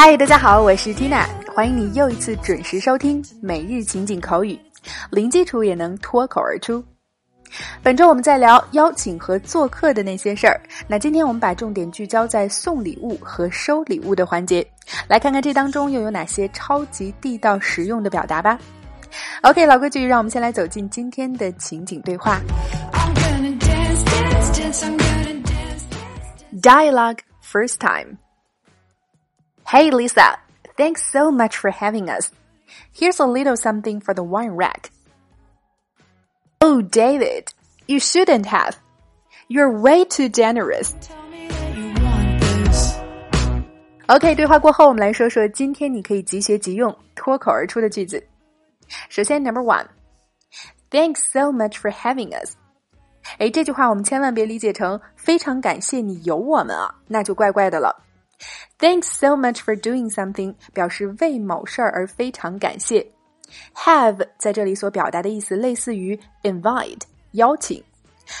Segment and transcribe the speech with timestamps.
[0.00, 4.56] 嗨，大家好，我是 Tina，欢迎你又一次准时收听每日情景口语，
[5.10, 6.84] 零基础也能脱口而出。
[7.82, 14.64] 本周我们在聊邀请和做客的那些事儿，那今天我们把重点聚焦在送礼物和收礼物的环节，
[15.08, 18.56] 来看看这当中又有哪些超级地道实用的表达吧。
[19.42, 22.40] OK，老规矩，让我们先来走进今天的情景对话。
[26.62, 28.16] Dialogue first time.
[29.67, 30.37] Hey Lisa,
[30.77, 32.31] thanks so much for having us.
[32.91, 34.91] Here's a little something for the wine rack.
[36.59, 37.53] Oh, David,
[37.87, 38.77] you shouldn't have.
[39.47, 40.93] You're way too generous.
[44.07, 48.21] OK，对话过后，我们来说说今天你可以即学即用、脱口而出的句子。
[49.09, 52.55] 首先，Number one，Thanks so much for having us。
[53.39, 58.03] 哎，这句话我们千万别理解成非常感谢你有我们啊，那就怪怪的了。
[58.79, 63.11] Thanks so much for doing something 表示为某事儿而非常感谢。
[63.75, 67.01] Have 在这里所表达的意思类似于 invite
[67.31, 67.83] 邀请，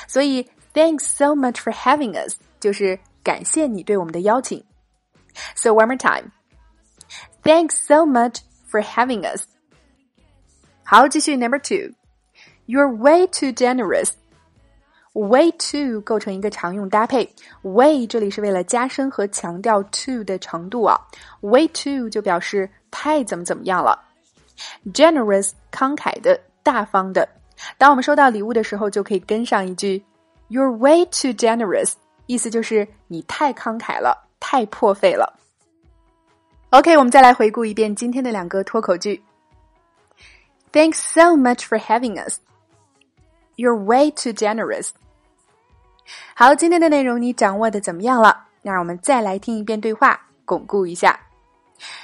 [0.07, 4.63] 所以 Thanks so much for having us 就是感谢你对我们的邀请。
[5.55, 6.31] So one more time.
[7.43, 9.43] Thanks so much for having us.
[10.83, 11.93] 好，继续 Number two.
[12.65, 14.11] You're way too generous.
[15.14, 17.28] Way to 构成一个常用搭配
[17.62, 20.96] ，way 这里是为了加深和强调 to 的程度啊
[21.40, 23.98] ，way to 就表示太怎么怎么样了。
[24.92, 27.28] Generous 慷慨的、大方的。
[27.76, 30.04] 当我们收到礼物的时候，就可以跟上一句
[30.50, 31.94] "You're way too generous"，
[32.26, 35.38] 意思就是你太慷慨了，太破费了。
[36.70, 39.22] OK，我们再来回顾一遍今天的两个脱口句。
[40.70, 42.38] Thanks so much for having us.
[43.57, 44.89] You're way too generous.
[46.35, 48.45] 好，今天的内容你掌握的怎么样了？
[48.61, 51.19] 那让我们再来听一遍对话，巩固一下。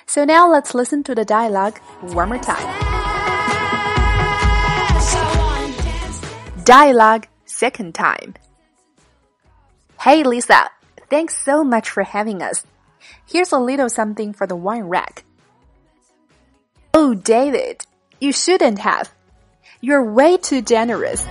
[0.05, 2.67] So now let's listen to the dialogue one more time.
[6.65, 8.35] Dialogue second time.
[9.97, 10.69] Hey Lisa,
[11.09, 12.63] thanks so much for having us.
[13.25, 15.23] Here's a little something for the wine rack.
[16.93, 17.81] Oh, David,
[18.19, 19.11] you shouldn't have.
[19.81, 21.25] You're way too generous.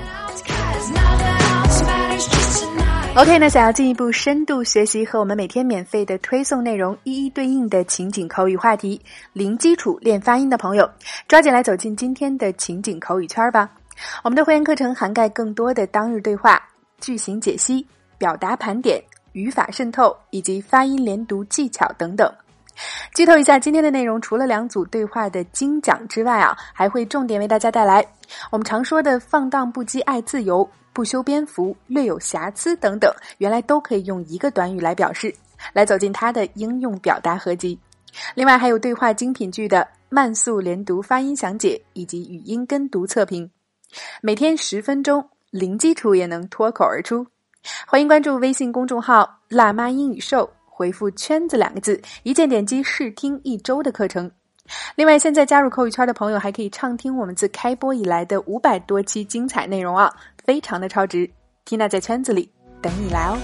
[3.15, 8.99] OK，那想要进一步深度学习和我们每天免费的推送内容一一对应的情景口语话题，
[9.33, 10.89] 零基础练发音的朋友，
[11.27, 13.69] 抓紧来走进今天的情景口语圈吧。
[14.23, 16.59] 我们的会员课程涵盖更多的当日对话、
[16.99, 17.85] 句型解析、
[18.17, 18.99] 表达盘点、
[19.33, 22.27] 语法渗透以及发音连读技巧等等。
[23.13, 28.03] 剧透一下，今天的内容除了两组对话的精讲之外啊，还会重点为大家带来
[28.49, 30.67] 我们常说的放荡不羁、爱自由。
[30.93, 35.33] 不修边幅、略有瑕疵等等，原来都可以用一个短语来表示，
[35.73, 37.77] 来走进它的应用表达合集。
[38.35, 43.49] 另外还有对话精品剧的慢速连读发音详解以及语音跟读测评，
[44.21, 47.25] 每天十分钟，零基础也能脱口而出。
[47.87, 54.29] 欢迎关注微信公众号“辣妈英语秀”，回复“圈子”两个字，一键点击试听一周的课程。
[54.95, 60.11] 另外，现在加入口语圈的朋友还可以畅听我们自开播以来的五百多期精彩内容啊，
[60.45, 61.29] 非常的超值。
[61.65, 62.49] Tina 在圈子里
[62.81, 63.37] 等你来哦。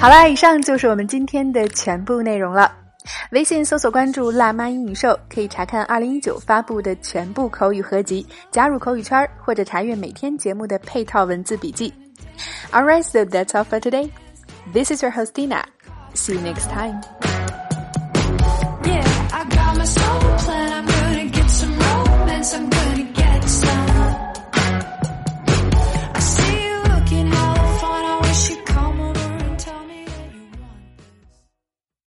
[0.00, 2.72] 好啦，以上就是我们今天的全部内容了。
[3.30, 11.92] 微信搜索关注“辣妈英语秀”，可以查看二零一九发布的全部口语合集，加入口语圈或者查阅每天节目的配套文字笔记。
[12.70, 14.10] Alright, so that's all for today.
[14.72, 15.64] This is your host Tina.
[16.14, 17.00] See you next time.